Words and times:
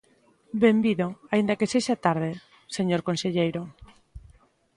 Benvido 0.63 1.07
aínda 1.33 1.57
que 1.59 1.71
sexa 1.73 1.95
tarde, 2.05 2.31
señor 2.77 3.01
conselleiro. 3.09 3.61